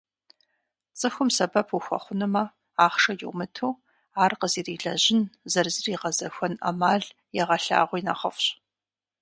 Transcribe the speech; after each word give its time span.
Цӏыхум 0.99 1.29
сэбэп 1.35 1.69
ухуэхъунумэ, 1.77 2.43
ахъшэ 2.85 3.13
йумыту, 3.19 3.71
ар 4.23 4.31
къызэрилэжьын, 4.39 5.21
зэрызригъэзэхуэн 5.51 6.53
ӏэмал 6.61 7.03
егъэлъагъуи 7.41 8.01
нэхъыфӏщ. 8.05 8.45